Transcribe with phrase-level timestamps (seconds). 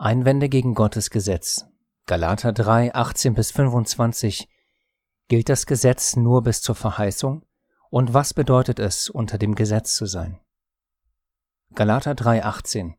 [0.00, 1.66] Einwände gegen Gottes Gesetz.
[2.06, 4.48] Galater 3, 18 bis 25.
[5.28, 7.44] Gilt das Gesetz nur bis zur Verheißung?
[7.90, 10.40] Und was bedeutet es, unter dem Gesetz zu sein?
[11.74, 12.94] Galater 3, 18.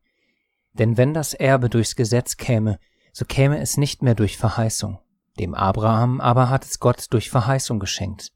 [0.74, 2.78] Denn wenn das Erbe durchs Gesetz käme,
[3.12, 5.00] so käme es nicht mehr durch Verheißung.
[5.40, 8.30] Dem Abraham aber hat es Gott durch Verheißung geschenkt.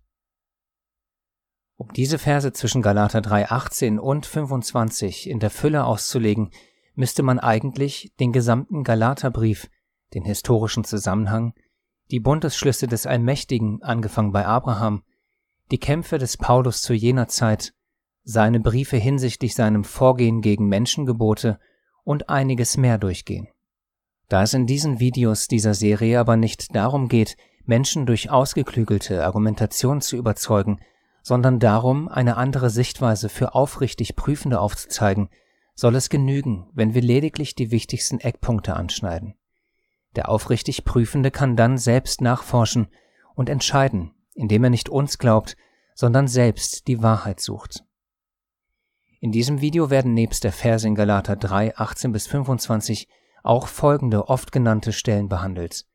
[1.76, 6.50] Um diese Verse zwischen Galater 3, 18 und 25 in der Fülle auszulegen,
[6.96, 9.70] müsste man eigentlich den gesamten Galaterbrief,
[10.14, 11.54] den historischen Zusammenhang,
[12.10, 15.02] die Bundesschlüsse des Allmächtigen, angefangen bei Abraham,
[15.70, 17.74] die Kämpfe des Paulus zu jener Zeit,
[18.24, 21.60] seine Briefe hinsichtlich seinem Vorgehen gegen Menschengebote
[22.02, 23.48] und einiges mehr durchgehen.
[24.28, 30.00] Da es in diesen Videos dieser Serie aber nicht darum geht, Menschen durch ausgeklügelte Argumentation
[30.00, 30.80] zu überzeugen,
[31.22, 35.28] sondern darum, eine andere Sichtweise für aufrichtig Prüfende aufzuzeigen,
[35.76, 39.34] soll es genügen, wenn wir lediglich die wichtigsten Eckpunkte anschneiden.
[40.16, 42.88] Der aufrichtig Prüfende kann dann selbst nachforschen
[43.34, 45.56] und entscheiden, indem er nicht uns glaubt,
[45.94, 47.84] sondern selbst die Wahrheit sucht.
[49.20, 53.08] In diesem Video werden nebst der Verse in Galater 3, 18 bis 25
[53.42, 55.86] auch folgende oft genannte Stellen behandelt.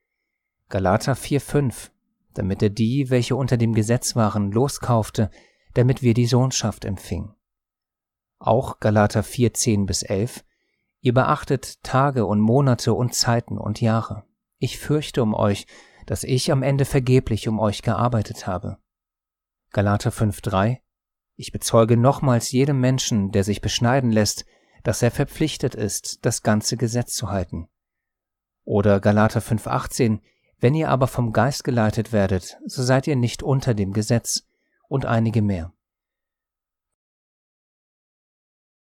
[0.69, 1.91] Galater 4, 5,
[2.35, 5.31] damit er die, welche unter dem Gesetz waren, loskaufte,
[5.73, 7.35] damit wir die Sohnschaft empfingen
[8.41, 10.43] auch Galater 4, 10 bis 11,
[11.01, 14.23] ihr beachtet Tage und Monate und Zeiten und Jahre.
[14.57, 15.65] Ich fürchte um euch,
[16.05, 18.77] dass ich am Ende vergeblich um euch gearbeitet habe.
[19.71, 20.81] Galater 5, 3,
[21.35, 24.45] ich bezeuge nochmals jedem Menschen, der sich beschneiden lässt,
[24.83, 27.67] dass er verpflichtet ist, das ganze Gesetz zu halten.
[28.63, 30.19] Oder Galater 5,18,
[30.59, 34.47] wenn ihr aber vom Geist geleitet werdet, so seid ihr nicht unter dem Gesetz,
[34.87, 35.73] und einige mehr.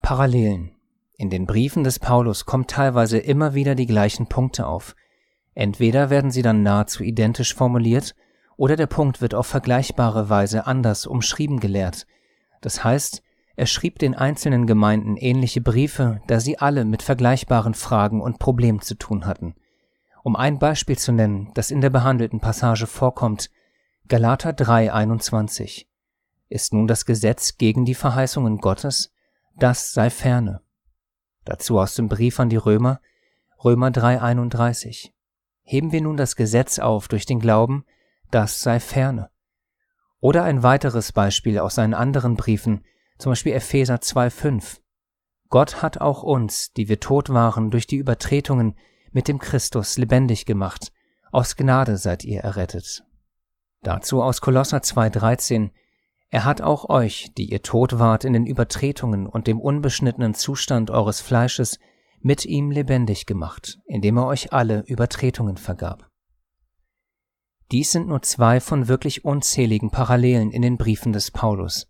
[0.07, 0.71] Parallelen.
[1.17, 4.95] In den Briefen des Paulus kommen teilweise immer wieder die gleichen Punkte auf.
[5.53, 8.15] Entweder werden sie dann nahezu identisch formuliert,
[8.55, 12.07] oder der Punkt wird auf vergleichbare Weise anders umschrieben gelehrt.
[12.61, 13.21] Das heißt,
[13.57, 18.79] er schrieb den einzelnen Gemeinden ähnliche Briefe, da sie alle mit vergleichbaren Fragen und Problemen
[18.79, 19.55] zu tun hatten.
[20.23, 23.49] Um ein Beispiel zu nennen, das in der behandelten Passage vorkommt,
[24.07, 25.85] Galater 3,21.
[26.47, 29.11] Ist nun das Gesetz gegen die Verheißungen Gottes?
[29.57, 30.61] Das sei ferne.
[31.45, 32.99] Dazu aus dem Brief an die Römer,
[33.63, 35.11] Römer 3,31.
[35.63, 37.85] Heben wir nun das Gesetz auf durch den Glauben,
[38.31, 39.29] das sei ferne.
[40.19, 42.83] Oder ein weiteres Beispiel aus seinen anderen Briefen,
[43.17, 44.79] zum Beispiel Epheser 2,5.
[45.49, 48.75] Gott hat auch uns, die wir tot waren durch die Übertretungen,
[49.11, 50.91] mit dem Christus lebendig gemacht.
[51.31, 53.03] Aus Gnade seid ihr errettet.
[53.81, 55.71] Dazu aus Kolosser 2,13.
[56.29, 60.91] Er hat auch euch, die ihr tot wart in den Übertretungen und dem unbeschnittenen Zustand
[60.91, 61.79] eures Fleisches,
[62.19, 66.09] mit ihm lebendig gemacht, indem er euch alle Übertretungen vergab.
[67.71, 71.87] Dies sind nur zwei von wirklich unzähligen Parallelen in den Briefen des Paulus.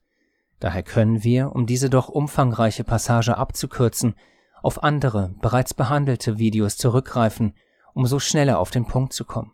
[0.59, 4.15] Daher können wir, um diese doch umfangreiche Passage abzukürzen,
[4.63, 7.53] auf andere, bereits behandelte Videos zurückgreifen,
[7.93, 9.53] um so schneller auf den Punkt zu kommen.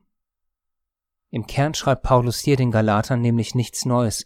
[1.29, 4.25] Im Kern schreibt Paulus hier den Galatern nämlich nichts Neues,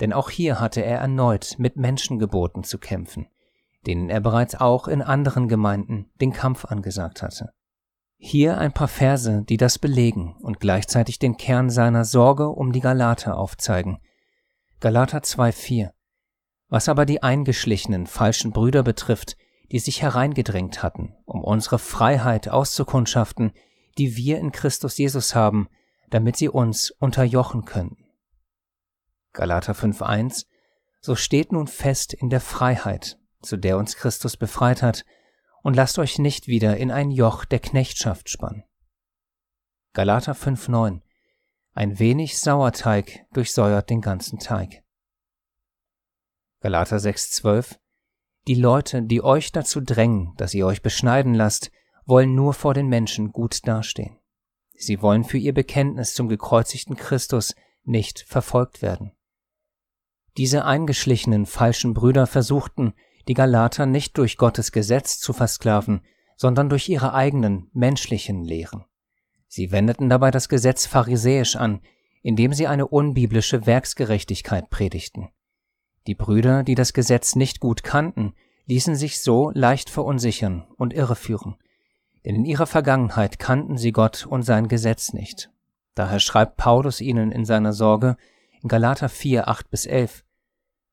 [0.00, 3.26] denn auch hier hatte er erneut mit Menschengeboten zu kämpfen,
[3.86, 7.50] denen er bereits auch in anderen Gemeinden den Kampf angesagt hatte.
[8.16, 12.80] Hier ein paar Verse, die das belegen und gleichzeitig den Kern seiner Sorge um die
[12.80, 13.98] Galater aufzeigen.
[14.80, 15.90] Galater 2,4
[16.68, 19.36] Was aber die eingeschlichenen falschen Brüder betrifft,
[19.70, 23.52] die sich hereingedrängt hatten, um unsere Freiheit auszukundschaften,
[23.98, 25.68] die wir in Christus Jesus haben,
[26.10, 28.07] damit sie uns unterjochen könnten.
[29.38, 30.46] Galater 5.1,
[31.00, 35.04] so steht nun fest in der Freiheit, zu der uns Christus befreit hat,
[35.62, 38.64] und lasst euch nicht wieder in ein Joch der Knechtschaft spannen.
[39.92, 41.02] Galater 5.9,
[41.72, 44.82] ein wenig Sauerteig durchsäuert den ganzen Teig.
[46.58, 47.78] Galater 6.12,
[48.48, 51.70] die Leute, die euch dazu drängen, dass ihr euch beschneiden lasst,
[52.06, 54.18] wollen nur vor den Menschen gut dastehen.
[54.74, 57.54] Sie wollen für ihr Bekenntnis zum gekreuzigten Christus
[57.84, 59.12] nicht verfolgt werden.
[60.38, 62.94] Diese eingeschlichenen falschen Brüder versuchten,
[63.26, 66.00] die Galater nicht durch Gottes Gesetz zu versklaven,
[66.36, 68.84] sondern durch ihre eigenen menschlichen Lehren.
[69.48, 71.80] Sie wendeten dabei das Gesetz pharisäisch an,
[72.22, 75.28] indem sie eine unbiblische Werksgerechtigkeit predigten.
[76.06, 78.32] Die Brüder, die das Gesetz nicht gut kannten,
[78.66, 81.56] ließen sich so leicht verunsichern und irreführen,
[82.24, 85.50] denn in ihrer Vergangenheit kannten sie Gott und sein Gesetz nicht.
[85.96, 88.16] Daher schreibt Paulus ihnen in seiner Sorge
[88.62, 90.24] in Galater 4, 8 bis 11,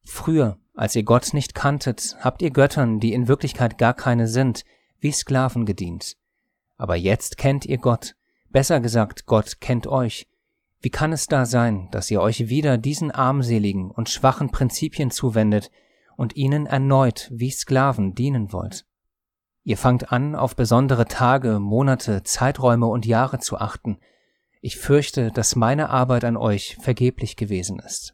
[0.06, 4.64] Früher, als ihr Gott nicht kanntet, habt ihr Göttern, die in Wirklichkeit gar keine sind,
[5.00, 6.16] wie Sklaven gedient.
[6.78, 8.16] Aber jetzt kennt ihr Gott,
[8.50, 10.28] besser gesagt, Gott kennt euch.
[10.80, 15.72] Wie kann es da sein, dass ihr euch wieder diesen armseligen und schwachen Prinzipien zuwendet
[16.16, 18.86] und ihnen erneut wie Sklaven dienen wollt?
[19.64, 23.98] Ihr fangt an, auf besondere Tage, Monate, Zeiträume und Jahre zu achten.
[24.62, 28.14] Ich fürchte, dass meine Arbeit an euch vergeblich gewesen ist.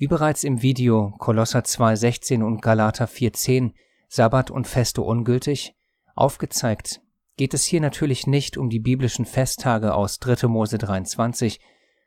[0.00, 3.72] Wie bereits im Video Kolosser 2,16 und Galater 4,10
[4.06, 5.74] Sabbat und Feste ungültig
[6.14, 7.00] aufgezeigt,
[7.36, 10.46] geht es hier natürlich nicht um die biblischen Festtage aus 3.
[10.46, 11.58] Mose 23,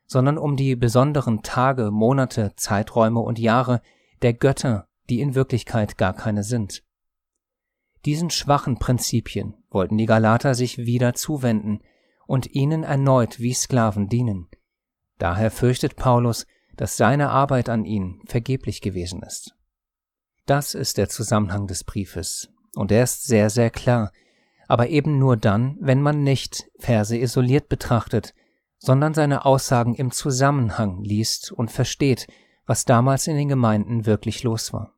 [0.06, 3.82] sondern um die besonderen Tage, Monate, Zeiträume und Jahre
[4.22, 6.84] der Götter, die in Wirklichkeit gar keine sind.
[8.06, 11.82] Diesen schwachen Prinzipien wollten die Galater sich wieder zuwenden
[12.26, 14.48] und ihnen erneut wie Sklaven dienen.
[15.18, 16.48] Daher fürchtet Paulus,
[16.78, 19.56] dass seine Arbeit an ihnen vergeblich gewesen ist.
[20.46, 24.12] Das ist der Zusammenhang des Briefes, und er ist sehr, sehr klar,
[24.68, 28.34] aber eben nur dann, wenn man nicht Verse isoliert betrachtet,
[28.80, 32.28] sondern seine Aussagen im Zusammenhang liest und versteht,
[32.66, 34.96] was damals in den Gemeinden wirklich los war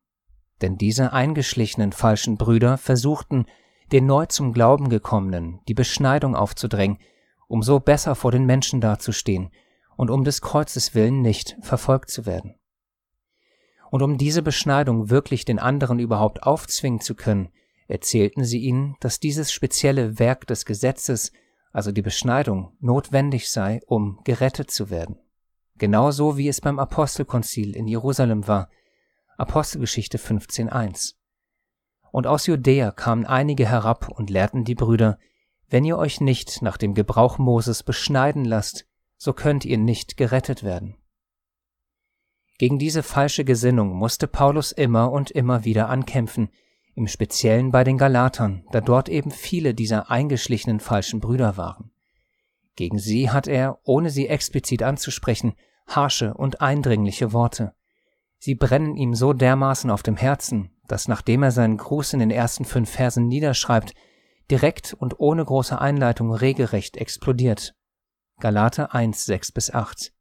[0.62, 3.46] denn diese eingeschlichenen falschen Brüder versuchten,
[3.92, 6.98] den neu zum Glauben gekommenen die Beschneidung aufzudrängen,
[7.48, 9.50] um so besser vor den Menschen dazustehen
[9.96, 12.54] und um des Kreuzes willen nicht verfolgt zu werden.
[13.90, 17.50] Und um diese Beschneidung wirklich den anderen überhaupt aufzwingen zu können,
[17.86, 21.32] erzählten sie ihnen, dass dieses spezielle Werk des Gesetzes,
[21.72, 25.18] also die Beschneidung, notwendig sei, um gerettet zu werden.
[25.76, 28.70] Genauso wie es beim Apostelkonzil in Jerusalem war,
[29.36, 31.14] Apostelgeschichte 15.1.
[32.12, 35.18] Und aus Judäa kamen einige herab und lehrten die Brüder,
[35.68, 40.62] wenn ihr euch nicht nach dem Gebrauch Moses beschneiden lasst, so könnt ihr nicht gerettet
[40.62, 40.96] werden.
[42.58, 46.50] Gegen diese falsche Gesinnung musste Paulus immer und immer wieder ankämpfen,
[46.94, 51.90] im Speziellen bei den Galatern, da dort eben viele dieser eingeschlichenen falschen Brüder waren.
[52.76, 55.54] Gegen sie hat er, ohne sie explizit anzusprechen,
[55.86, 57.74] harsche und eindringliche Worte.
[58.38, 62.30] Sie brennen ihm so dermaßen auf dem Herzen, dass nachdem er seinen Gruß in den
[62.30, 63.94] ersten fünf Versen niederschreibt,
[64.50, 67.74] direkt und ohne große Einleitung regelrecht explodiert.
[68.40, 70.12] Galater 1, 6 bis 8.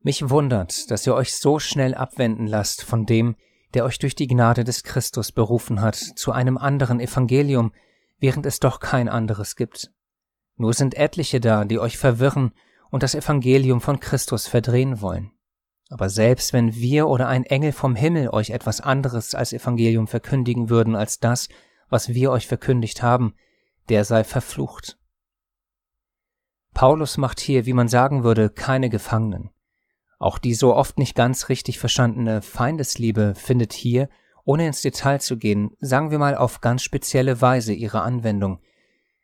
[0.00, 3.36] Mich wundert, dass ihr euch so schnell abwenden lasst von dem,
[3.74, 7.72] der euch durch die Gnade des Christus berufen hat, zu einem anderen Evangelium,
[8.18, 9.90] während es doch kein anderes gibt.
[10.56, 12.52] Nur sind etliche da, die euch verwirren
[12.90, 15.30] und das Evangelium von Christus verdrehen wollen.
[15.88, 20.68] Aber selbst wenn wir oder ein Engel vom Himmel euch etwas anderes als Evangelium verkündigen
[20.68, 21.48] würden als das,
[21.88, 23.34] was wir euch verkündigt haben,
[23.88, 24.98] der sei verflucht.
[26.74, 29.50] Paulus macht hier, wie man sagen würde, keine Gefangenen.
[30.18, 34.08] Auch die so oft nicht ganz richtig verstandene Feindesliebe findet hier,
[34.44, 38.60] ohne ins Detail zu gehen, sagen wir mal auf ganz spezielle Weise ihre Anwendung.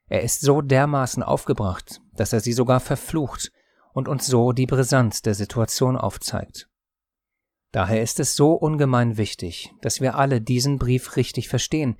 [0.06, 3.52] Er ist so dermaßen aufgebracht, dass er sie sogar verflucht,
[3.98, 6.68] und uns so die Brisanz der Situation aufzeigt.
[7.72, 11.96] Daher ist es so ungemein wichtig, dass wir alle diesen Brief richtig verstehen,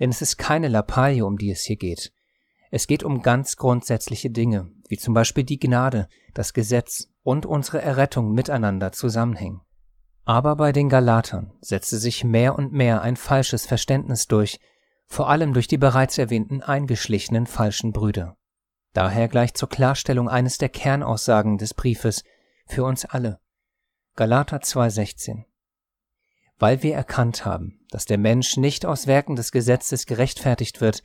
[0.00, 2.13] denn es ist keine Lappalie, um die es hier geht.
[2.76, 7.80] Es geht um ganz grundsätzliche Dinge, wie zum Beispiel die Gnade, das Gesetz und unsere
[7.80, 9.60] Errettung miteinander zusammenhängen.
[10.24, 14.58] Aber bei den Galatern setzte sich mehr und mehr ein falsches Verständnis durch,
[15.06, 18.36] vor allem durch die bereits erwähnten eingeschlichenen falschen Brüder.
[18.92, 22.24] Daher gleich zur Klarstellung eines der Kernaussagen des Briefes
[22.66, 23.38] für uns alle.
[24.16, 25.44] Galater 2,16
[26.58, 31.04] Weil wir erkannt haben, dass der Mensch nicht aus Werken des Gesetzes gerechtfertigt wird,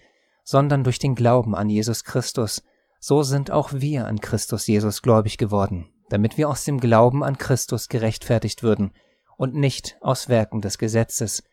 [0.50, 2.64] sondern durch den Glauben an Jesus Christus,
[3.00, 7.38] so sind auch wir an Christus Jesus gläubig geworden, damit wir aus dem Glauben an
[7.38, 8.92] Christus gerechtfertigt würden
[9.38, 11.44] und nicht aus Werken des Gesetzes,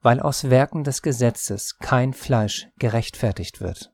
[0.00, 3.92] weil aus Werken des Gesetzes kein Fleisch gerechtfertigt wird.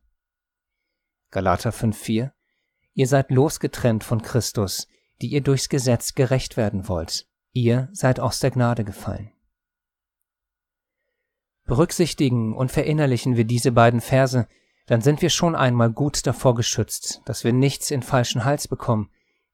[1.33, 2.31] Galater 5,4
[2.93, 4.87] Ihr seid losgetrennt von Christus,
[5.21, 7.27] die ihr durchs Gesetz gerecht werden wollt.
[7.51, 9.34] Ihr seid aus der Gnade gefallen.
[11.67, 14.47] Berücksichtigen und verinnerlichen wir diese beiden Verse,
[14.87, 19.11] dann sind wir schon einmal gut davor geschützt, dass wir nichts in falschen Hals bekommen,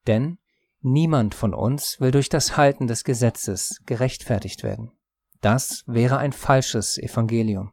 [0.06, 0.38] denn
[0.80, 4.90] niemand von uns will durch das Halten des Gesetzes gerechtfertigt werden.
[5.40, 7.72] Das wäre ein falsches Evangelium.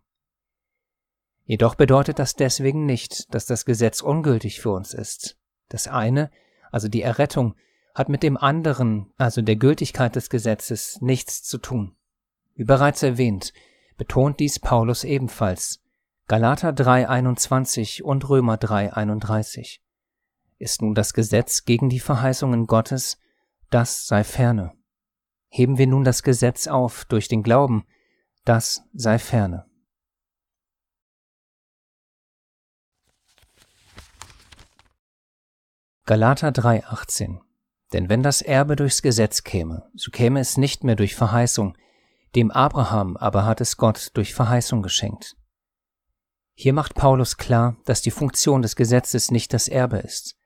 [1.43, 5.37] Jedoch bedeutet das deswegen nicht, dass das Gesetz ungültig für uns ist.
[5.69, 6.29] Das eine,
[6.71, 7.55] also die Errettung,
[7.95, 11.95] hat mit dem anderen, also der Gültigkeit des Gesetzes, nichts zu tun.
[12.53, 13.53] Wie bereits erwähnt,
[13.97, 15.81] betont dies Paulus ebenfalls.
[16.27, 19.79] Galater 3,21 und Römer 3,31.
[20.57, 23.19] Ist nun das Gesetz gegen die Verheißungen Gottes,
[23.69, 24.73] das sei ferne.
[25.49, 27.85] Heben wir nun das Gesetz auf durch den Glauben,
[28.43, 29.65] das sei ferne.
[36.05, 37.39] Galater 3,18
[37.91, 41.77] Denn wenn das Erbe durchs Gesetz käme, so käme es nicht mehr durch Verheißung,
[42.37, 45.35] dem Abraham aber hat es Gott durch Verheißung geschenkt.
[46.53, 50.37] Hier macht Paulus klar, dass die Funktion des Gesetzes nicht das Erbe ist.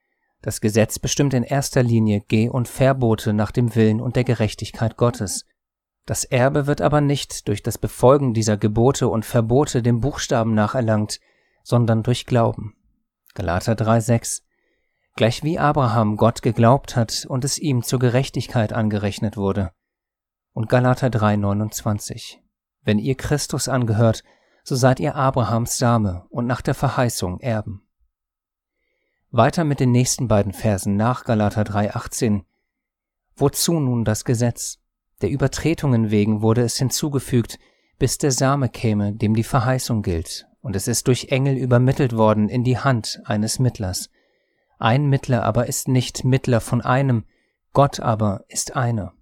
[0.41, 4.95] Das Gesetz bestimmt in erster Linie Geh- und Verbote nach dem Willen und der Gerechtigkeit
[4.95, 5.45] Gottes.
[6.05, 10.75] Das Erbe wird aber nicht durch das Befolgen dieser Gebote und Verbote dem Buchstaben nach
[10.75, 11.19] erlangt,
[11.62, 12.74] sondern durch Glauben.
[13.33, 14.43] Galater 3,6
[15.17, 19.74] Gleich wie Abraham Gott geglaubt hat und es ihm zur Gerechtigkeit angerechnet wurde.
[20.53, 22.38] Und Galater 3,29
[22.84, 24.24] Wenn ihr Christus angehört,
[24.63, 27.88] so seid ihr Abrahams Same und nach der Verheißung Erben.
[29.31, 32.43] Weiter mit den nächsten beiden Versen nach Galater 3,18.
[33.36, 34.79] Wozu nun das Gesetz?
[35.22, 37.58] Der Übertretungen wegen wurde es hinzugefügt,
[37.98, 42.50] bis der Same käme, dem die Verheißung gilt, und es ist durch Engel übermittelt worden
[42.50, 44.10] in die Hand eines Mittlers.
[44.79, 47.24] Ein Mittler aber ist nicht Mittler von einem,
[47.72, 49.13] Gott aber ist einer.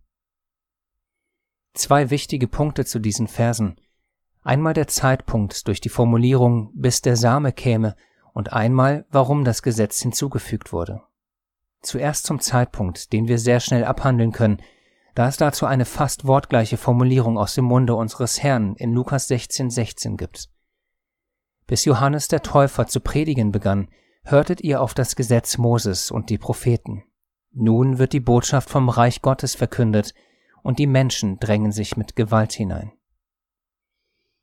[1.79, 3.79] Zwei wichtige Punkte zu diesen Versen.
[4.43, 7.95] Einmal der Zeitpunkt durch die Formulierung bis der Same käme
[8.33, 11.03] und einmal, warum das Gesetz hinzugefügt wurde.
[11.81, 14.61] Zuerst zum Zeitpunkt, den wir sehr schnell abhandeln können,
[15.15, 19.69] da es dazu eine fast wortgleiche Formulierung aus dem Munde unseres Herrn in Lukas 16,
[19.69, 20.49] 16 gibt.
[21.65, 23.87] Bis Johannes der Täufer zu predigen begann,
[24.25, 27.05] hörtet ihr auf das Gesetz Moses und die Propheten.
[27.53, 30.13] Nun wird die Botschaft vom Reich Gottes verkündet,
[30.69, 32.91] und die Menschen drängen sich mit Gewalt hinein.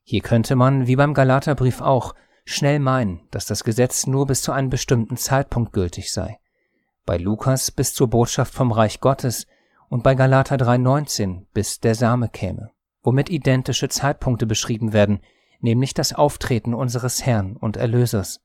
[0.03, 4.51] Hier könnte man, wie beim Galaterbrief auch, schnell meinen, dass das Gesetz nur bis zu
[4.51, 6.41] einem bestimmten Zeitpunkt gültig sei.
[7.05, 9.47] Bei Lukas bis zur Botschaft vom Reich Gottes
[9.89, 12.73] und bei Galater 3,19 bis der Same käme,
[13.05, 15.21] womit identische Zeitpunkte beschrieben werden,
[15.61, 18.41] nämlich das Auftreten unseres Herrn und Erlösers.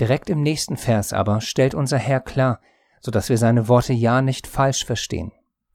[0.00, 2.58] Direkt im nächsten Vers aber stellt unser Herr klar,
[3.00, 5.30] so dass wir seine Worte ja nicht falsch verstehen,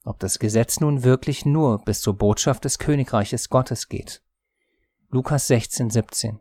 [0.06, 4.22] ob das Gesetz nun wirklich nur bis zur Botschaft des Königreiches Gottes geht.
[5.10, 6.40] Lukas 16, 17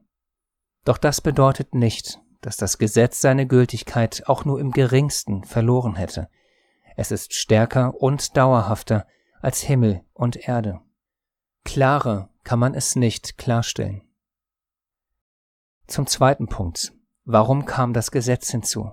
[0.85, 6.29] doch das bedeutet nicht, dass das Gesetz seine Gültigkeit auch nur im geringsten verloren hätte.
[6.97, 9.07] Es ist stärker und dauerhafter
[9.41, 10.81] als Himmel und Erde.
[11.65, 14.03] Klarer kann man es nicht klarstellen.
[15.87, 16.93] Zum zweiten Punkt.
[17.25, 18.93] Warum kam das Gesetz hinzu?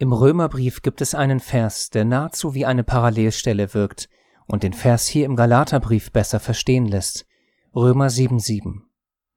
[0.00, 4.08] Im Römerbrief gibt es einen Vers, der nahezu wie eine Parallelstelle wirkt
[4.46, 7.26] und den Vers hier im Galaterbrief besser verstehen lässt.
[7.74, 8.82] Römer 7,7.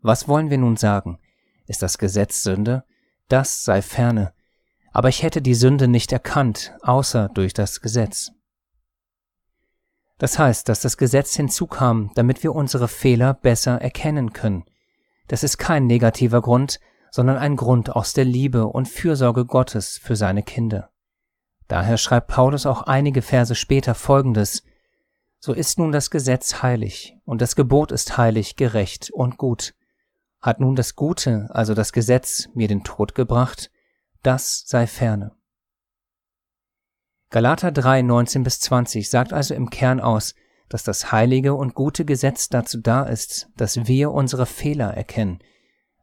[0.02, 1.18] Was wollen wir nun sagen?
[1.66, 2.84] Ist das Gesetz Sünde?
[3.28, 4.34] Das sei ferne.
[4.92, 8.32] Aber ich hätte die Sünde nicht erkannt, außer durch das Gesetz.
[10.20, 14.66] Das heißt, dass das Gesetz hinzukam, damit wir unsere Fehler besser erkennen können.
[15.28, 16.80] Das ist kein negativer Grund,
[17.12, 20.90] sondern ein Grund aus der Liebe und Fürsorge Gottes für seine Kinder.
[21.68, 24.64] Daher schreibt Paulus auch einige Verse später folgendes
[25.40, 29.76] So ist nun das Gesetz heilig, und das Gebot ist heilig, gerecht und gut.
[30.42, 33.70] Hat nun das Gute, also das Gesetz, mir den Tod gebracht,
[34.24, 35.36] das sei ferne.
[37.30, 40.34] Galater 3, 19 bis 20 sagt also im Kern aus,
[40.70, 45.40] dass das heilige und gute Gesetz dazu da ist, dass wir unsere Fehler erkennen.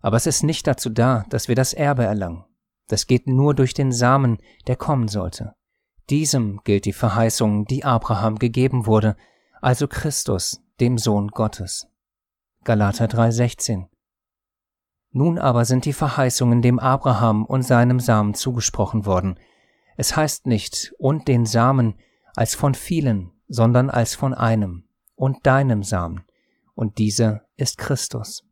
[0.01, 2.45] Aber es ist nicht dazu da, dass wir das Erbe erlangen.
[2.87, 5.55] Das geht nur durch den Samen, der kommen sollte.
[6.09, 9.17] Diesem gilt die Verheißung, die Abraham gegeben wurde,
[9.61, 11.87] also Christus, dem Sohn Gottes.
[12.65, 13.89] Galater 3, 16.
[15.11, 19.39] Nun aber sind die Verheißungen dem Abraham und seinem Samen zugesprochen worden.
[19.97, 21.95] Es heißt nicht und den Samen
[22.37, 24.85] als von vielen, sondern als von einem
[25.17, 26.25] und deinem Samen,
[26.75, 28.48] und dieser ist Christus.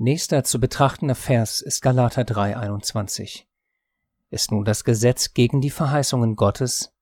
[0.00, 3.46] Nächster zu betrachtender Vers ist Galater 3,21.
[4.30, 6.92] Ist nun das Gesetz gegen die Verheißungen Gottes?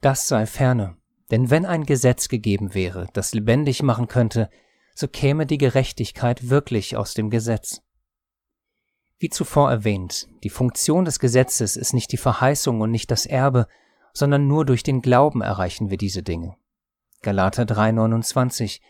[0.00, 0.96] Das sei ferne,
[1.30, 4.50] denn wenn ein Gesetz gegeben wäre, das lebendig machen könnte,
[4.96, 7.82] so käme die Gerechtigkeit wirklich aus dem Gesetz.
[9.20, 13.68] Wie zuvor erwähnt, die Funktion des Gesetzes ist nicht die Verheißung und nicht das Erbe,
[14.12, 16.56] sondern nur durch den Glauben erreichen wir diese Dinge.
[17.22, 18.80] Galater 3,29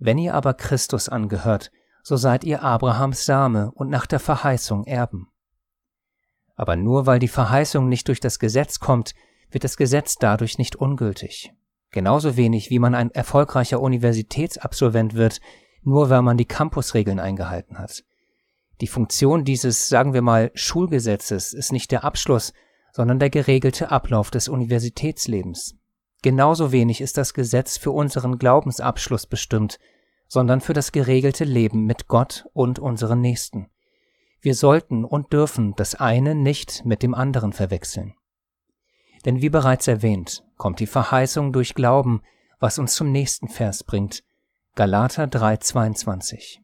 [0.00, 1.70] Wenn ihr aber Christus angehört,
[2.08, 5.26] so seid ihr Abrahams Same und nach der Verheißung Erben.
[6.54, 9.12] Aber nur weil die Verheißung nicht durch das Gesetz kommt,
[9.50, 11.52] wird das Gesetz dadurch nicht ungültig.
[11.90, 15.40] Genauso wenig wie man ein erfolgreicher Universitätsabsolvent wird,
[15.82, 18.04] nur weil man die Campusregeln eingehalten hat.
[18.80, 22.52] Die Funktion dieses, sagen wir mal, Schulgesetzes ist nicht der Abschluss,
[22.92, 25.74] sondern der geregelte Ablauf des Universitätslebens.
[26.22, 29.80] Genauso wenig ist das Gesetz für unseren Glaubensabschluss bestimmt,
[30.28, 33.70] sondern für das geregelte Leben mit Gott und unseren Nächsten.
[34.40, 38.14] Wir sollten und dürfen das eine nicht mit dem anderen verwechseln.
[39.24, 42.22] Denn wie bereits erwähnt, kommt die Verheißung durch Glauben,
[42.60, 44.22] was uns zum nächsten Vers bringt.
[44.74, 46.58] Galater 3,22.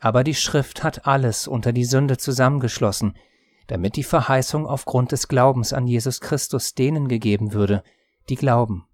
[0.00, 3.16] Aber die Schrift hat alles unter die Sünde zusammengeschlossen,
[3.66, 7.82] damit die Verheißung aufgrund des Glaubens an Jesus Christus denen gegeben würde,
[8.28, 8.86] die glauben.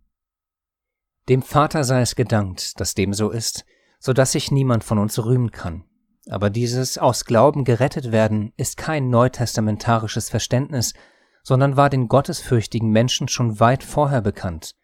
[1.28, 3.64] Dem Vater sei es gedankt, dass dem so ist,
[3.99, 5.85] so dass sich niemand von uns rühmen kann.
[6.28, 10.95] Aber dieses aus Glauben gerettet werden ist kein neutestamentarisches Verständnis,
[11.43, 14.75] sondern war den gottesfürchtigen Menschen schon weit vorher bekannt.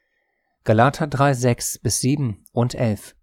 [0.65, 3.15] Galater 3, 6 bis 7 und 11.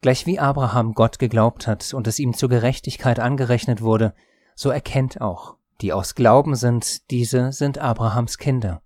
[0.00, 4.14] Gleich wie Abraham Gott geglaubt hat und es ihm zur Gerechtigkeit angerechnet wurde,
[4.54, 8.82] so erkennt auch, die aus Glauben sind, diese sind Abrahams Kinder.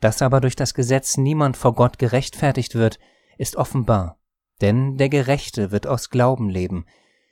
[0.00, 3.00] Dass aber durch das Gesetz niemand vor Gott gerechtfertigt wird,
[3.38, 4.18] ist offenbar,
[4.62, 6.86] denn der Gerechte wird aus Glauben leben.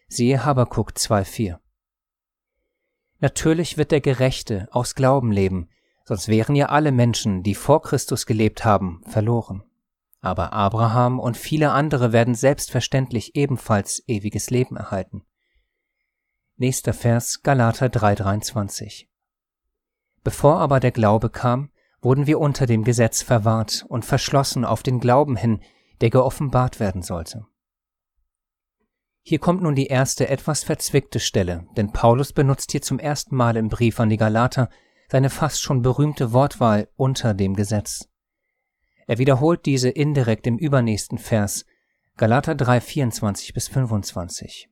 [0.09, 1.59] Siehe Habakuk 2,4.
[3.21, 5.69] Natürlich wird der Gerechte aus Glauben leben,
[6.05, 9.63] sonst wären ja alle Menschen, die vor Christus gelebt haben, verloren.
[10.21, 15.25] Aber Abraham und viele andere werden selbstverständlich ebenfalls ewiges Leben erhalten.
[16.57, 19.07] Nächster Vers Galater 3:23
[20.25, 21.71] Bevor aber der Glaube kam,
[22.03, 25.63] wurden wir unter dem Gesetz verwahrt und verschlossen auf den Glauben hin,
[26.01, 27.47] der geoffenbart werden sollte.
[29.23, 33.57] Hier kommt nun die erste etwas verzwickte Stelle, denn Paulus benutzt hier zum ersten Mal
[33.57, 34.71] im Brief an die Galater
[35.11, 38.09] seine fast schon berühmte Wortwahl unter dem Gesetz.
[39.07, 41.67] Er wiederholt diese indirekt im übernächsten Vers,
[42.17, 44.69] Galater 3, 24 bis 25.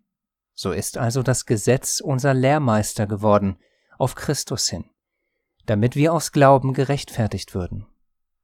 [0.55, 3.59] So ist also das Gesetz unser Lehrmeister geworden,
[3.99, 4.85] auf Christus hin,
[5.67, 7.87] damit wir aus Glauben gerechtfertigt würden.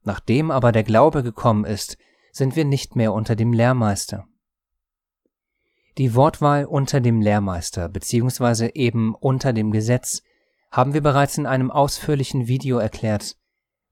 [0.03, 1.97] Nachdem aber der Glaube gekommen ist,
[2.35, 4.27] sind wir nicht mehr unter dem Lehrmeister.
[5.97, 8.71] Die Wortwahl unter dem Lehrmeister bzw.
[8.73, 10.21] eben unter dem Gesetz
[10.69, 13.37] haben wir bereits in einem ausführlichen Video erklärt.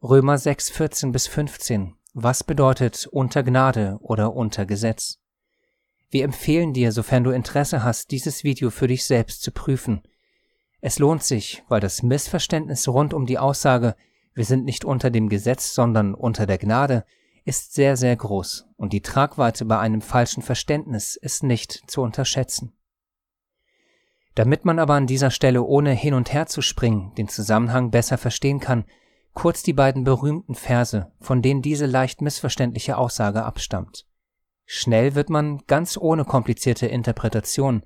[0.03, 1.93] Römer 6, 14 bis 15.
[2.13, 5.19] Was bedeutet unter Gnade oder unter Gesetz?
[6.09, 10.03] Wir empfehlen dir, sofern du Interesse hast, dieses Video für dich selbst zu prüfen.
[10.81, 13.95] Es lohnt sich, weil das Missverständnis rund um die Aussage,
[14.33, 17.05] wir sind nicht unter dem Gesetz, sondern unter der Gnade,
[17.45, 22.73] ist sehr, sehr groß und die Tragweite bei einem falschen Verständnis ist nicht zu unterschätzen.
[24.35, 28.17] Damit man aber an dieser Stelle ohne hin und her zu springen den Zusammenhang besser
[28.17, 28.85] verstehen kann,
[29.33, 34.05] kurz die beiden berühmten Verse, von denen diese leicht missverständliche Aussage abstammt.
[34.65, 37.83] Schnell wird man ganz ohne komplizierte Interpretation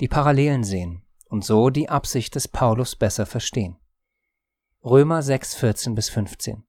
[0.00, 3.76] die Parallelen sehen und so die Absicht des Paulus besser verstehen.
[4.82, 6.64] Römer 6, 14 bis 15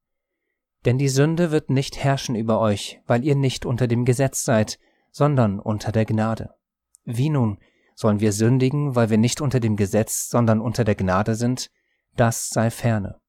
[0.86, 4.80] denn die Sünde wird nicht herrschen über euch, weil ihr nicht unter dem Gesetz seid,
[5.12, 6.56] sondern unter der Gnade.
[7.04, 7.60] Wie nun
[7.94, 11.70] sollen wir sündigen, weil wir nicht unter dem Gesetz, sondern unter der Gnade sind?
[12.16, 13.20] Das sei ferne.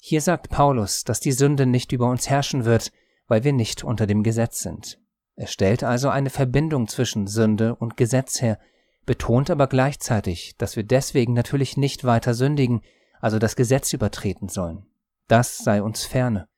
[0.00, 2.92] Hier sagt Paulus, dass die Sünde nicht über uns herrschen wird,
[3.26, 5.00] weil wir nicht unter dem Gesetz sind.
[5.34, 8.58] Er stellt also eine Verbindung zwischen Sünde und Gesetz her,
[9.04, 12.80] betont aber gleichzeitig, dass wir deswegen natürlich nicht weiter sündigen,
[13.20, 14.86] also das Gesetz übertreten sollen
[15.28, 16.48] das sei uns ferne.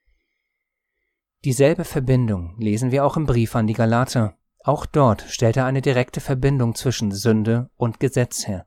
[1.45, 4.37] Dieselbe Verbindung lesen wir auch im Brief an die Galater.
[4.65, 8.67] Auch dort stellt er eine direkte Verbindung zwischen Sünde und Gesetz her,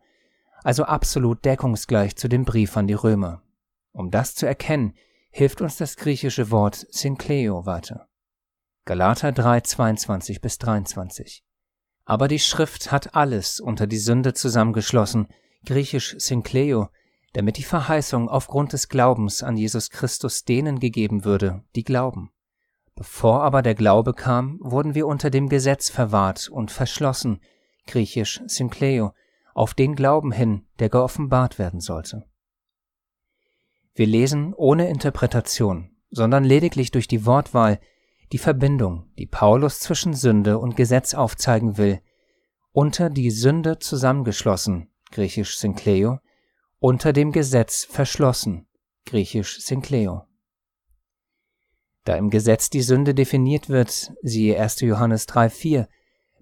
[0.64, 3.44] also absolut deckungsgleich zu dem Brief an die Römer.
[3.92, 4.96] Um das zu erkennen,
[5.32, 8.08] hilft uns das griechische Wort Synkleo weiter.
[8.86, 11.44] Galater 3, 22 bis 23.
[12.06, 15.28] Aber die Schrift hat alles unter die Sünde zusammengeschlossen,
[15.66, 16.90] griechisch Synkleo,
[17.34, 22.32] damit die Verheißung aufgrund des Glaubens an Jesus Christus denen gegeben würde, die glauben.
[22.96, 27.40] Bevor aber der Glaube kam, wurden wir unter dem Gesetz verwahrt und verschlossen,
[27.88, 29.14] griechisch Synkleo,
[29.54, 32.26] auf den Glauben hin, der geoffenbart werden sollte.
[33.94, 37.80] Wir lesen ohne Interpretation, sondern lediglich durch die Wortwahl
[38.32, 42.02] die Verbindung, die Paulus zwischen Sünde und Gesetz aufzeigen will,
[42.72, 46.20] unter die Sünde zusammengeschlossen, griechisch Synkleo,
[46.82, 48.66] unter dem Gesetz verschlossen,
[49.06, 50.24] griechisch Synkleo.
[52.06, 54.82] Da im Gesetz die Sünde definiert wird, siehe 1.
[54.82, 55.88] Johannes 3,4,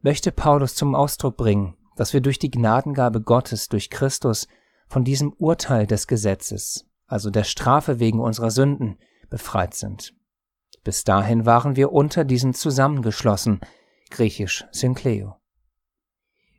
[0.01, 4.47] möchte Paulus zum Ausdruck bringen, dass wir durch die Gnadengabe Gottes durch Christus
[4.87, 8.97] von diesem Urteil des Gesetzes, also der Strafe wegen unserer Sünden,
[9.29, 10.13] befreit sind.
[10.85, 13.59] Bis dahin waren wir unter diesen zusammengeschlossen,
[14.09, 15.35] griechisch Synkleo.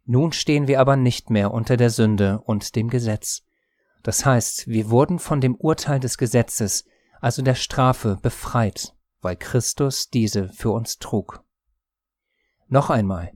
[0.05, 3.47] Nun stehen wir aber nicht mehr unter der Sünde und dem Gesetz.
[4.02, 6.84] Das heißt, wir wurden von dem Urteil des Gesetzes,
[7.20, 11.44] also der Strafe, befreit, weil Christus diese für uns trug.
[12.68, 13.32] Noch einmal,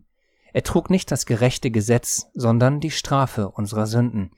[0.52, 4.30] Er trug nicht das gerechte Gesetz, sondern die Strafe unserer Sünden.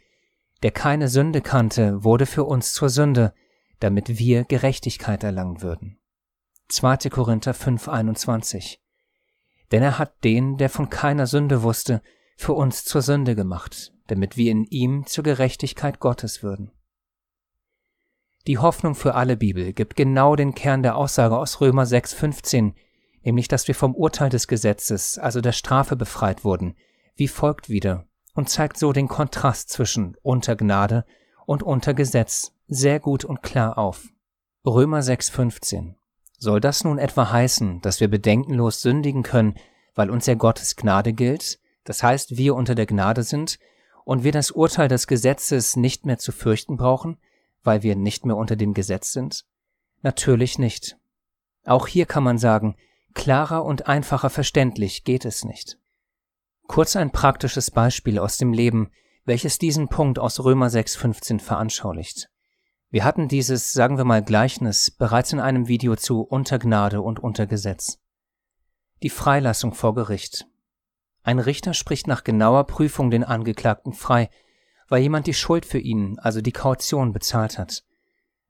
[0.63, 3.35] Der keine Sünde kannte, wurde für uns zur Sünde,
[3.81, 5.99] damit wir Gerechtigkeit erlangen würden.
[6.69, 7.11] 2.
[7.11, 8.79] Korinther 5,21
[9.71, 12.01] Denn er hat den, der von keiner Sünde wusste,
[12.39, 16.71] für uns zur Sünde gemacht, damit wir in ihm zur Gerechtigkeit Gottes würden.
[18.47, 22.75] Die Hoffnung für alle Bibel gibt genau den Kern der Aussage aus Römer 6,15,
[23.25, 26.77] nämlich dass wir vom Urteil des Gesetzes, also der Strafe befreit wurden,
[27.17, 31.05] wie folgt wieder und zeigt so den Kontrast zwischen unter Gnade
[31.45, 34.05] und unter Gesetz sehr gut und klar auf.
[34.65, 35.95] Römer 6,15
[36.39, 39.57] Soll das nun etwa heißen, dass wir bedenkenlos sündigen können,
[39.95, 43.59] weil uns ja Gottes Gnade gilt, das heißt wir unter der Gnade sind,
[44.07, 47.19] und wir das Urteil des Gesetzes nicht mehr zu fürchten brauchen,
[47.65, 49.45] weil wir nicht mehr unter dem Gesetz sind?
[50.03, 50.97] Natürlich nicht.
[51.65, 52.77] Auch hier kann man sagen,
[53.15, 55.77] klarer und einfacher verständlich geht es nicht.
[56.69, 58.93] Kurz ein praktisches Beispiel aus dem Leben,
[59.25, 62.31] welches diesen Punkt aus Römer 6.15 veranschaulicht.
[62.91, 67.99] Wir hatten dieses, sagen wir mal, Gleichnis bereits in einem Video zu Untergnade und Untergesetz.
[69.03, 70.47] Die Freilassung vor Gericht.
[71.27, 74.31] Ein Richter spricht nach genauer Prüfung den Angeklagten frei,
[74.89, 77.83] weil jemand die Schuld für ihn, also die Kaution, bezahlt hat.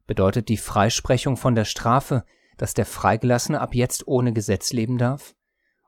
[0.06, 2.22] Bedeutet die Freisprechung von der Strafe,
[2.58, 5.34] dass der Freigelassene ab jetzt ohne Gesetz leben darf?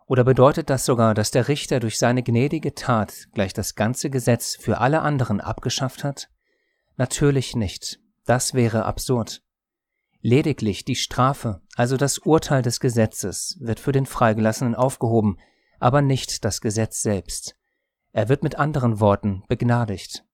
[0.07, 4.57] Oder bedeutet das sogar, dass der Richter durch seine gnädige Tat gleich das ganze Gesetz
[4.57, 6.31] für alle anderen abgeschafft hat?
[6.97, 8.01] Natürlich nicht.
[8.25, 9.43] Das wäre absurd.
[10.23, 15.37] Lediglich die Strafe, also das Urteil des Gesetzes, wird für den Freigelassenen aufgehoben,
[15.79, 17.57] aber nicht das Gesetz selbst.
[18.13, 20.25] Er wird mit anderen Worten begnadigt.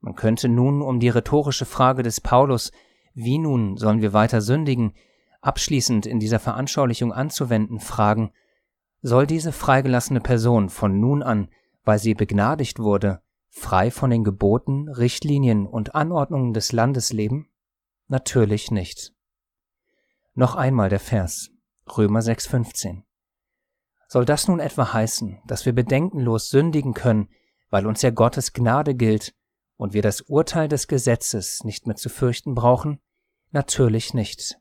[0.00, 2.72] Man könnte nun um die rhetorische Frage des Paulus,
[3.14, 4.92] wie nun sollen wir weiter sündigen,
[5.40, 8.32] abschließend in dieser Veranschaulichung anzuwenden, fragen,
[9.02, 11.48] soll diese freigelassene Person von nun an,
[11.84, 17.48] weil sie begnadigt wurde, frei von den Geboten, Richtlinien und Anordnungen des Landes leben?
[18.08, 19.14] Natürlich nicht.
[20.34, 21.50] Noch einmal der Vers
[21.96, 23.05] Römer 6,15.
[24.08, 27.28] Soll das nun etwa heißen, dass wir bedenkenlos sündigen können,
[27.70, 29.34] weil uns ja Gottes Gnade gilt
[29.76, 33.00] und wir das Urteil des Gesetzes nicht mehr zu fürchten brauchen?
[33.50, 34.58] Natürlich nicht.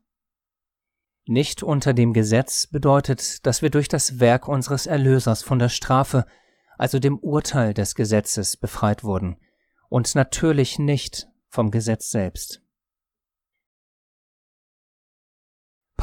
[1.27, 6.25] Nicht unter dem Gesetz bedeutet, dass wir durch das Werk unseres Erlösers von der Strafe,
[6.77, 9.37] also dem Urteil des Gesetzes, befreit wurden,
[9.89, 12.61] und natürlich nicht vom Gesetz selbst.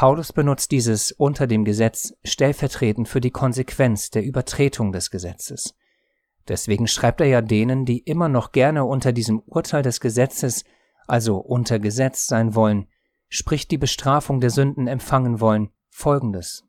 [0.03, 5.77] Paulus benutzt dieses unter dem Gesetz stellvertretend für die Konsequenz der Übertretung des Gesetzes.
[6.49, 10.65] Deswegen schreibt er ja denen, die immer noch gerne unter diesem Urteil des Gesetzes,
[11.07, 12.89] also unter Gesetz sein wollen,
[13.29, 16.65] sprich die Bestrafung der Sünden empfangen wollen, folgendes.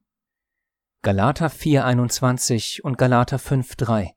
[1.02, 4.12] Galater 4,21 und Galater 5,3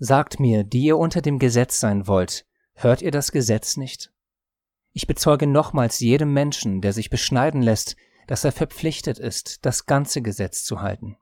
[0.00, 4.12] Sagt mir, die ihr unter dem Gesetz sein wollt, hört ihr das Gesetz nicht?
[4.92, 7.94] Ich bezeuge nochmals jedem Menschen, der sich beschneiden lässt,
[8.26, 11.16] dass er verpflichtet ist, das ganze Gesetz zu halten.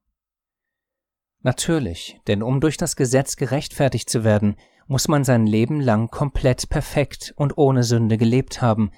[1.42, 6.68] Natürlich, denn um durch das Gesetz gerechtfertigt zu werden, muss man sein Leben lang komplett
[6.68, 8.90] perfekt und ohne Sünde gelebt haben,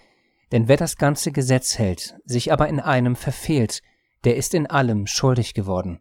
[0.50, 3.82] denn wer das ganze Gesetz hält, sich aber in einem verfehlt,
[4.24, 6.00] der ist in allem schuldig geworden.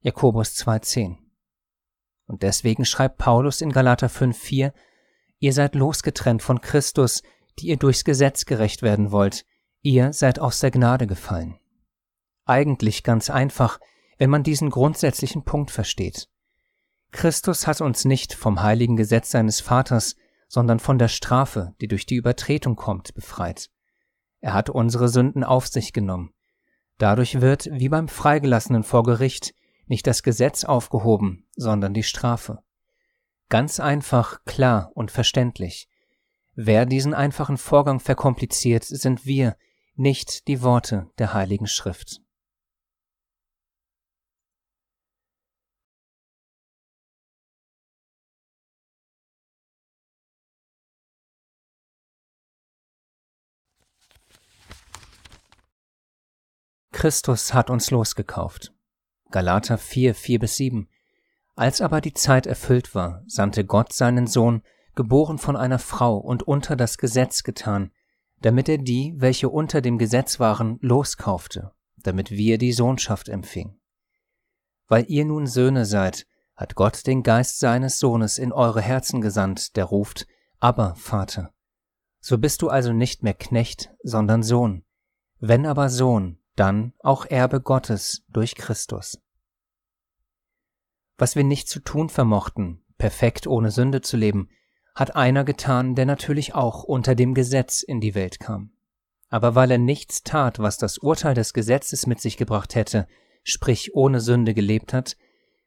[0.00, 1.16] Jakobus 2,10.
[2.26, 4.72] Und deswegen schreibt Paulus in Galater 5,4,
[5.38, 7.22] Ihr seid losgetrennt von Christus,
[7.58, 9.44] die ihr durchs Gesetz gerecht werden wollt,
[9.82, 11.58] ihr seid aus der Gnade gefallen.
[12.44, 13.80] Eigentlich ganz einfach,
[14.18, 16.28] wenn man diesen grundsätzlichen Punkt versteht.
[17.12, 20.16] Christus hat uns nicht vom heiligen Gesetz seines Vaters,
[20.48, 23.70] sondern von der Strafe, die durch die Übertretung kommt, befreit.
[24.40, 26.32] Er hat unsere Sünden auf sich genommen.
[26.98, 29.54] Dadurch wird, wie beim Freigelassenen vor Gericht,
[29.86, 32.58] nicht das Gesetz aufgehoben, sondern die Strafe.
[33.48, 35.88] Ganz einfach, klar und verständlich.
[36.54, 39.56] Wer diesen einfachen Vorgang verkompliziert, sind wir,
[40.00, 42.22] nicht die Worte der Heiligen Schrift.
[56.92, 58.72] Christus hat uns losgekauft.
[59.30, 60.88] Galater 4, 4 bis 7.
[61.56, 64.62] Als aber die Zeit erfüllt war, sandte Gott seinen Sohn,
[64.94, 67.92] geboren von einer Frau und unter das Gesetz getan,
[68.40, 73.80] damit er die, welche unter dem Gesetz waren, loskaufte, damit wir die Sohnschaft empfingen.
[74.88, 76.26] Weil ihr nun Söhne seid,
[76.56, 80.26] hat Gott den Geist seines Sohnes in eure Herzen gesandt, der ruft,
[80.58, 81.52] aber Vater.
[82.20, 84.84] So bist du also nicht mehr Knecht, sondern Sohn.
[85.38, 89.18] Wenn aber Sohn, dann auch Erbe Gottes durch Christus.
[91.16, 94.50] Was wir nicht zu tun vermochten, perfekt ohne Sünde zu leben,
[95.00, 98.70] hat einer getan, der natürlich auch unter dem Gesetz in die Welt kam.
[99.30, 103.08] Aber weil er nichts tat, was das Urteil des Gesetzes mit sich gebracht hätte,
[103.42, 105.16] sprich ohne Sünde gelebt hat,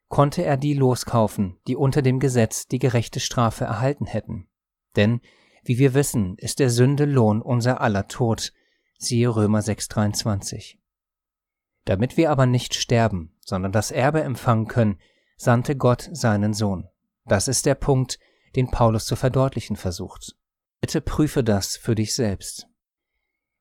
[0.07, 4.47] konnte er die loskaufen, die unter dem Gesetz die gerechte Strafe erhalten hätten.
[4.95, 5.19] Denn,
[5.63, 8.53] wie wir wissen, ist der Sünde Lohn unser aller Tod,
[8.99, 10.75] siehe Römer 6,23.
[11.85, 14.99] Damit wir aber nicht sterben, sondern das Erbe empfangen können,
[15.37, 16.87] sandte Gott seinen Sohn.
[17.25, 18.19] Das ist der Punkt,
[18.55, 20.35] den Paulus zu verdeutlichen versucht.
[20.81, 22.67] Bitte prüfe das für dich selbst.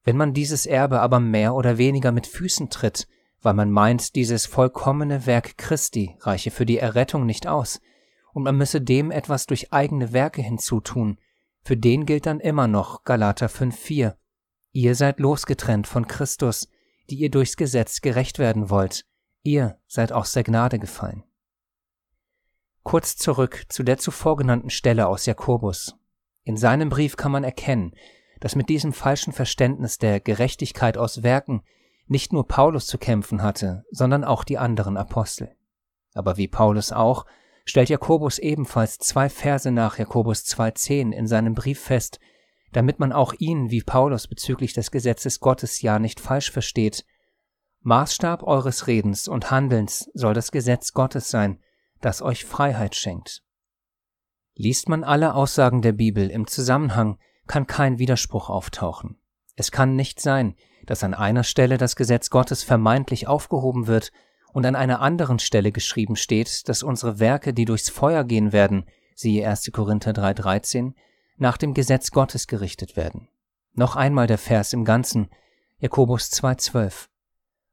[0.05, 3.07] Wenn man dieses Erbe aber mehr oder weniger mit Füßen tritt,
[3.41, 7.81] weil man meint, dieses vollkommene Werk Christi reiche für die Errettung nicht aus,
[8.33, 11.19] und man müsse dem etwas durch eigene Werke hinzutun,
[11.63, 14.15] für den gilt dann immer noch Galater 5,4.
[14.73, 16.69] Ihr seid losgetrennt von Christus,
[17.11, 19.05] die ihr durchs Gesetz gerecht werden wollt,
[19.43, 21.25] ihr seid aus der Gnade gefallen.
[22.83, 25.95] Kurz zurück zu der zuvor genannten Stelle aus Jakobus.
[26.45, 27.95] In seinem Brief kann man erkennen,
[28.40, 31.62] dass mit diesem falschen Verständnis der Gerechtigkeit aus Werken
[32.07, 35.55] nicht nur Paulus zu kämpfen hatte, sondern auch die anderen Apostel.
[36.14, 37.25] Aber wie Paulus auch,
[37.64, 42.18] stellt Jakobus ebenfalls zwei Verse nach Jakobus 2.10 in seinem Brief fest,
[42.73, 47.05] damit man auch ihn wie Paulus bezüglich des Gesetzes Gottes ja nicht falsch versteht.
[47.83, 51.61] Maßstab eures Redens und Handelns soll das Gesetz Gottes sein,
[52.03, 53.43] das euch Freiheit schenkt.
[54.55, 59.19] Liest man alle Aussagen der Bibel im Zusammenhang, kann kein Widerspruch auftauchen.
[59.57, 60.55] Es kann nicht sein,
[60.87, 64.12] dass an einer Stelle das Gesetz Gottes vermeintlich aufgehoben wird
[64.53, 68.85] und an einer anderen Stelle geschrieben steht, dass unsere Werke, die durchs Feuer gehen werden,
[69.15, 69.71] siehe 1.
[69.73, 70.95] Korinther 3,13,
[71.37, 73.29] nach dem Gesetz Gottes gerichtet werden.
[73.75, 75.31] Noch einmal der Vers im Ganzen,
[75.79, 77.09] Jakobus 2,12.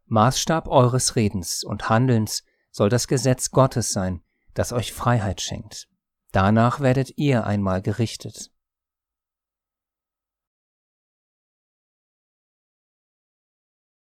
[0.06, 4.22] Maßstab eures Redens und Handelns soll das Gesetz Gottes sein,
[4.54, 5.88] das euch Freiheit schenkt.
[6.32, 8.52] Danach werdet ihr einmal gerichtet.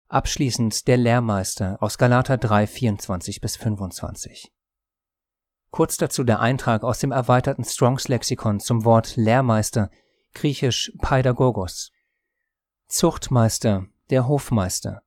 [0.10, 4.52] Abschließend der Lehrmeister aus Galater 3, 24 bis 25.
[5.70, 9.92] Kurz dazu der Eintrag aus dem erweiterten Strongs Lexikon zum Wort Lehrmeister,
[10.34, 11.92] griechisch Pädagogos.
[12.88, 15.04] Zuchtmeister, der Hofmeister,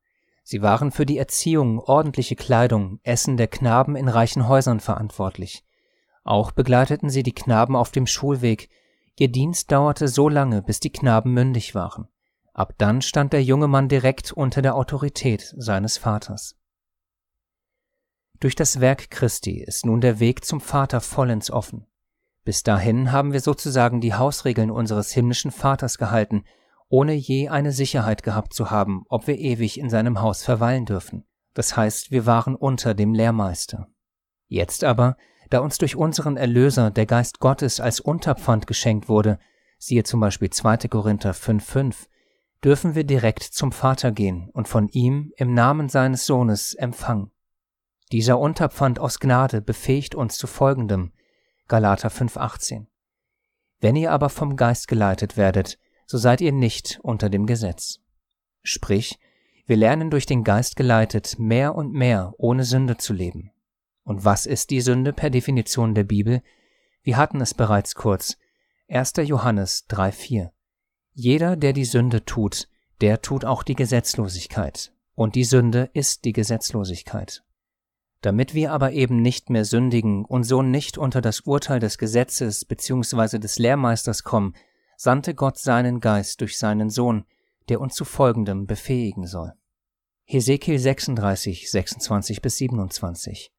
[0.51, 5.65] Sie waren für die Erziehung, ordentliche Kleidung, Essen der Knaben in reichen Häusern verantwortlich.
[6.25, 8.69] Auch begleiteten sie die Knaben auf dem Schulweg.
[9.17, 12.09] Ihr Dienst dauerte so lange, bis die Knaben mündig waren.
[12.53, 16.57] Ab dann stand der junge Mann direkt unter der Autorität seines Vaters.
[18.41, 21.87] Durch das Werk Christi ist nun der Weg zum Vater vollends offen.
[22.43, 26.43] Bis dahin haben wir sozusagen die Hausregeln unseres himmlischen Vaters gehalten
[26.90, 31.24] ohne je eine Sicherheit gehabt zu haben, ob wir ewig in seinem Haus verweilen dürfen.
[31.55, 33.88] Das heißt, wir waren unter dem Lehrmeister.
[34.48, 35.16] Jetzt aber,
[35.50, 39.38] da uns durch unseren Erlöser der Geist Gottes als Unterpfand geschenkt wurde,
[39.79, 40.88] siehe zum Beispiel 2.
[40.88, 42.09] Korinther 5,5,
[42.62, 47.31] dürfen wir direkt zum Vater gehen und von ihm im Namen seines Sohnes empfangen.
[48.11, 51.12] Dieser Unterpfand aus Gnade befähigt uns zu folgendem,
[51.68, 52.87] Galater 5,18.
[53.79, 55.79] Wenn ihr aber vom Geist geleitet werdet,
[56.11, 58.01] so seid ihr nicht unter dem Gesetz.
[58.64, 59.20] Sprich,
[59.66, 63.53] wir lernen durch den Geist geleitet, mehr und mehr ohne Sünde zu leben.
[64.03, 66.42] Und was ist die Sünde per Definition der Bibel?
[67.05, 68.38] Wir hatten es bereits kurz.
[68.88, 69.12] 1.
[69.18, 70.51] Johannes 3,4.
[71.12, 72.66] Jeder, der die Sünde tut,
[73.01, 74.92] der tut auch die Gesetzlosigkeit.
[75.14, 77.44] Und die Sünde ist die Gesetzlosigkeit.
[78.20, 82.64] Damit wir aber eben nicht mehr sündigen und so nicht unter das Urteil des Gesetzes
[82.64, 83.38] bzw.
[83.38, 84.57] des Lehrmeisters kommen,
[85.03, 87.25] sandte Gott seinen Geist durch seinen Sohn,
[87.71, 89.55] der uns zu folgendem befähigen soll.
[90.25, 93.51] Hesekiel 36, 26 bis 27.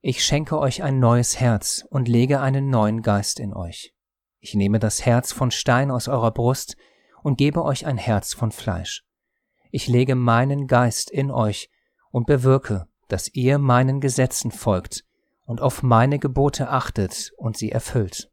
[0.00, 3.92] Ich schenke euch ein neues Herz und lege einen neuen Geist in euch.
[4.38, 6.78] Ich nehme das Herz von Stein aus eurer Brust
[7.22, 9.04] und gebe euch ein Herz von Fleisch.
[9.72, 11.68] Ich lege meinen Geist in euch
[12.10, 15.04] und bewirke, dass ihr meinen Gesetzen folgt
[15.44, 18.31] und auf meine Gebote achtet und sie erfüllt.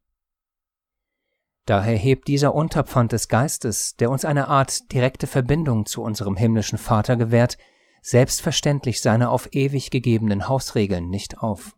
[1.65, 6.77] Daher hebt dieser Unterpfand des Geistes, der uns eine Art direkte Verbindung zu unserem himmlischen
[6.77, 7.57] Vater gewährt,
[8.01, 11.75] selbstverständlich seine auf ewig gegebenen Hausregeln nicht auf.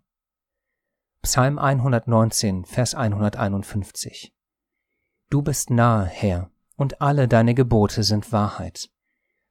[1.24, 4.34] Psalm 119, Vers 151
[5.30, 8.90] Du bist nahe, Herr, und alle deine Gebote sind Wahrheit.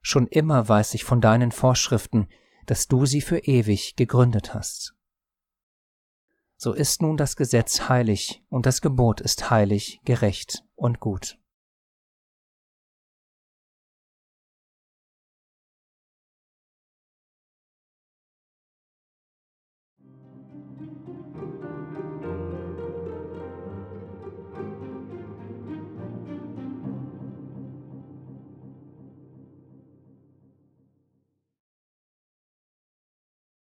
[0.01, 2.27] Schon immer weiß ich von deinen Vorschriften,
[2.65, 4.95] dass du sie für ewig gegründet hast
[6.63, 11.39] so ist nun das Gesetz heilig und das Gebot ist heilig, gerecht und gut.